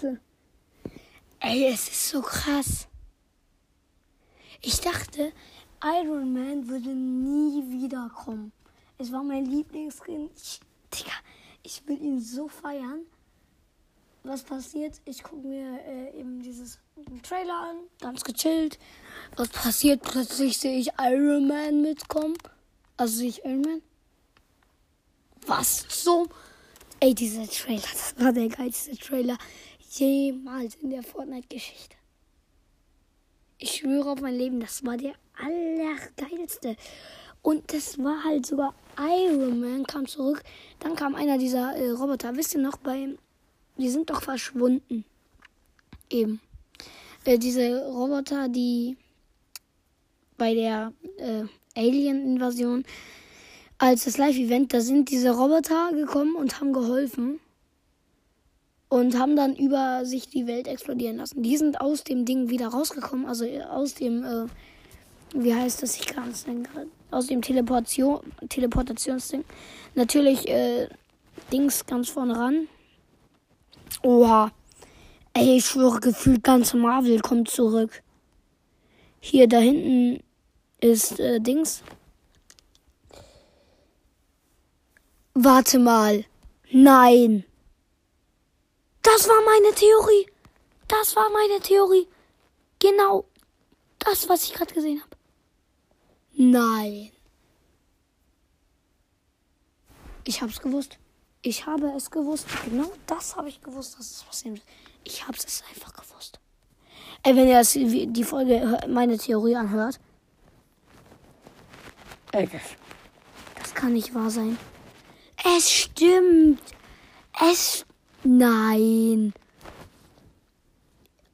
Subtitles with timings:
[0.00, 0.20] bitte.
[1.40, 2.86] Ey, es ist so krass.
[4.62, 5.32] Ich dachte,
[5.82, 8.52] Iron Man würde nie wiederkommen.
[8.98, 10.30] Es war mein Lieblingsrennen.
[10.36, 10.60] Ich,
[10.92, 11.12] Digga,
[11.62, 13.00] ich will ihn so feiern.
[14.22, 15.00] Was passiert?
[15.06, 16.78] Ich gucke mir äh, eben dieses
[17.22, 18.78] Trailer an, ganz gechillt.
[19.36, 20.02] Was passiert?
[20.02, 22.36] Plötzlich sehe ich Iron Man mitkommen.
[22.98, 23.82] Also sehe ich Iron Man.
[25.46, 26.28] Was zum...
[27.02, 29.38] Ey, dieser Trailer, das war der geilste Trailer
[29.88, 31.96] jemals in der Fortnite-Geschichte.
[33.56, 36.76] Ich schwöre auf mein Leben, das war der allergeilste.
[37.40, 40.42] Und das war halt sogar Iron Man kam zurück.
[40.78, 42.36] Dann kam einer dieser äh, Roboter.
[42.36, 43.08] Wisst ihr noch, bei.
[43.78, 45.06] Die sind doch verschwunden.
[46.10, 46.38] Eben.
[47.24, 48.98] Äh, diese Roboter, die
[50.36, 51.44] bei der äh,
[51.74, 52.84] Alien-Invasion
[53.80, 57.40] als das Live-Event, da sind diese Roboter gekommen und haben geholfen.
[58.90, 61.42] Und haben dann über sich die Welt explodieren lassen.
[61.42, 64.46] Die sind aus dem Ding wieder rausgekommen, also aus dem, äh,
[65.32, 69.44] wie heißt das, ich kann es gerade, aus dem Teleportation, Teleportationsding.
[69.94, 70.88] Natürlich, äh,
[71.52, 72.68] Dings ganz vorne ran.
[74.02, 74.50] Oha.
[75.34, 78.02] Ey, ich schwöre, gefühlt ganz Marvel kommt zurück.
[79.20, 80.22] Hier da hinten
[80.80, 81.82] ist äh, Dings.
[85.34, 86.24] Warte mal.
[86.70, 87.44] Nein.
[89.02, 90.26] Das war meine Theorie.
[90.88, 92.08] Das war meine Theorie.
[92.78, 93.24] Genau
[93.98, 95.16] das, was ich gerade gesehen habe.
[96.32, 97.10] Nein.
[100.24, 100.98] Ich hab's gewusst.
[101.42, 102.46] Ich habe es gewusst.
[102.64, 104.66] Genau das habe ich gewusst, dass es passieren wird.
[105.04, 106.38] Ich habe es einfach gewusst.
[107.22, 110.00] Ey, wenn ihr die Folge, meine Theorie anhört.
[112.32, 112.62] Ey, das,
[113.56, 114.58] das kann nicht wahr sein.
[115.44, 116.60] Es stimmt.
[117.40, 117.86] Es.
[118.24, 119.32] Nein.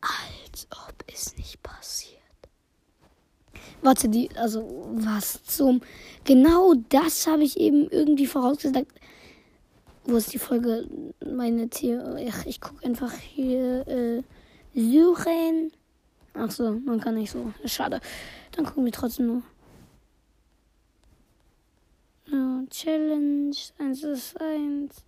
[0.00, 2.20] Als ob es nicht passiert.
[3.82, 4.30] Warte, die.
[4.36, 5.80] Also, was zum.
[6.24, 9.00] Genau das habe ich eben irgendwie vorausgesagt.
[10.04, 10.88] Wo ist die Folge?
[11.24, 12.28] Meine Theorie.
[12.32, 13.86] Ach, ich gucke einfach hier.
[13.86, 14.22] Äh,
[14.74, 15.72] suchen.
[16.34, 17.52] Ach so, man kann nicht so.
[17.64, 18.00] Schade.
[18.52, 19.42] Dann gucken wir trotzdem nur.
[22.30, 25.04] Ja, Challenge 1 ist 1.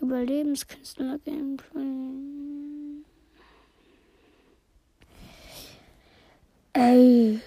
[0.00, 3.04] Überlebenskünstler Gameplay.
[6.72, 7.40] Ey.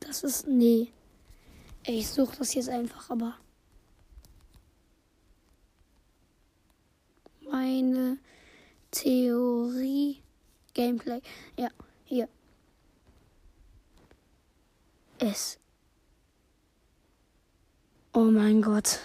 [0.00, 0.48] Das ist.
[0.48, 0.88] Nee.
[1.82, 3.36] Ey, ich suche das jetzt einfach, aber.
[7.42, 8.18] Meine
[8.90, 10.23] Theorie.
[10.74, 11.20] Gameplay.
[11.56, 11.68] Ja,
[12.04, 12.28] hier.
[15.18, 15.58] Es.
[18.12, 18.98] Oh mein Gott.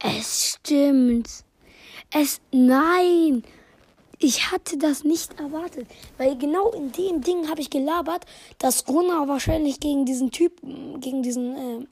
[0.00, 1.44] Es stimmt.
[2.12, 2.40] Es.
[2.52, 3.42] Nein!
[4.20, 5.86] Ich hatte das nicht erwartet.
[6.16, 8.26] Weil genau in dem Ding habe ich gelabert,
[8.58, 11.86] dass Gunnar wahrscheinlich gegen diesen Typen, gegen diesen äh,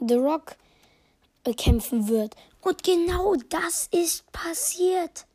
[0.00, 0.56] The Rock
[1.44, 2.34] äh, kämpfen wird.
[2.68, 5.26] Und genau das ist passiert.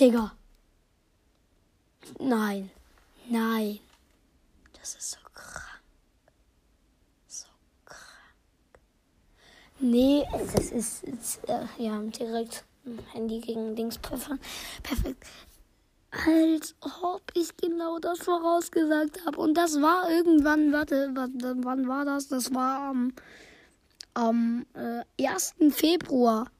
[0.00, 0.34] Digga.
[2.18, 2.70] Nein.
[3.28, 3.80] Nein.
[4.72, 5.82] Das ist so krank.
[7.26, 7.46] So
[7.84, 8.78] krank.
[9.78, 10.24] Nee,
[10.54, 12.64] das ist, ist äh, ja direkt
[13.12, 13.98] Handy gegen Dings.
[13.98, 15.22] Perfekt.
[16.26, 19.40] Als ob ich genau das vorausgesagt habe.
[19.40, 22.28] Und das war irgendwann, warte, wann war das?
[22.28, 23.12] Das war am,
[24.14, 25.54] am äh, 1.
[25.70, 26.50] Februar.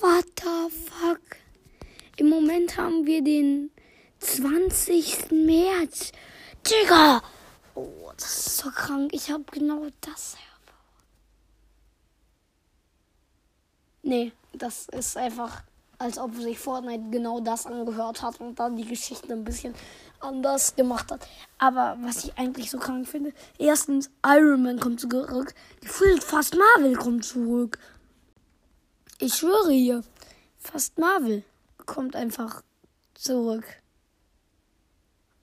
[0.00, 1.20] What the fuck?
[2.16, 3.70] Im Moment haben wir den
[4.18, 5.30] 20.
[5.30, 6.12] März.
[6.66, 7.22] Digga!
[7.74, 9.12] Oh, das ist so krank.
[9.12, 10.36] Ich habe genau das.
[14.02, 15.62] Nee, das ist einfach,
[16.02, 19.74] als ob sich Fortnite genau das angehört hat und dann die Geschichte ein bisschen
[20.20, 21.26] anders gemacht hat.
[21.58, 25.54] Aber was ich eigentlich so krank finde, erstens, Iron Man kommt zurück.
[25.80, 27.78] Gefühlt fast Marvel kommt zurück.
[29.20, 30.02] Ich schwöre hier,
[30.58, 31.44] fast Marvel
[31.86, 32.62] kommt einfach
[33.14, 33.64] zurück.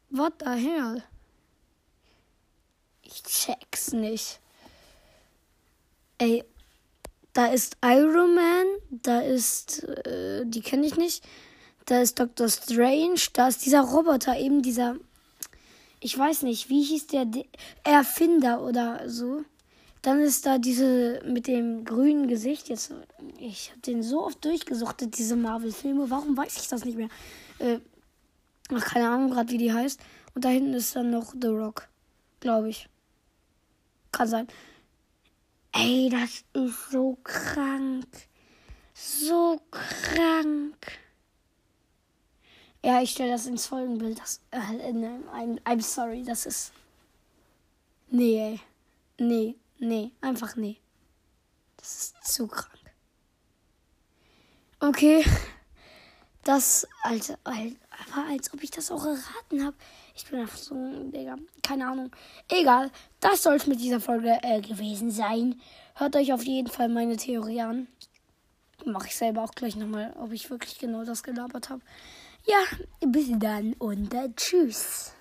[0.10, 1.04] What the hell?
[3.02, 4.40] Ich check's nicht.
[6.18, 6.44] Ey,
[7.34, 11.24] da ist Iron Man, da ist, äh, die kenne ich nicht.
[11.86, 14.96] Da ist Doctor Strange, da ist dieser Roboter, eben dieser,
[16.00, 17.28] ich weiß nicht, wie hieß der,
[17.84, 19.44] Erfinder oder so.
[20.02, 22.70] Dann ist da diese mit dem grünen Gesicht.
[22.70, 22.94] Jetzt,
[23.38, 26.10] ich habe den so oft durchgesuchtet, diese Marvel-Filme.
[26.10, 27.10] Warum weiß ich das nicht mehr?
[27.58, 27.80] Äh,
[28.74, 30.00] Ach, keine Ahnung gerade, wie die heißt.
[30.36, 31.88] Und da hinten ist dann noch The Rock.
[32.40, 32.88] Glaube ich.
[34.12, 34.48] Kann sein.
[35.72, 38.08] Ey, das ist so krank.
[38.94, 41.00] So krank.
[42.84, 44.20] Ja, ich stelle das ins Folgenbild.
[44.20, 46.72] Das, äh, I'm, I'm sorry, das ist.
[48.10, 48.60] Nee, ey.
[49.20, 50.78] Nee, nee, einfach nee.
[51.78, 52.80] Das ist zu krank.
[54.80, 55.24] Okay.
[56.44, 57.76] Das, Alter, Alter,
[58.18, 59.76] als ob ich das auch erraten habe.
[60.16, 62.12] Ich bin einfach so, Digga, keine Ahnung.
[62.50, 65.60] Egal, das soll es mit dieser Folge äh, gewesen sein.
[65.96, 67.88] Hört euch auf jeden Fall meine Theorie an.
[68.86, 71.82] Mache ich selber auch gleich nochmal, ob ich wirklich genau das gelabert habe.
[72.46, 72.60] Ja,
[73.06, 75.14] bis dann und äh, tschüss.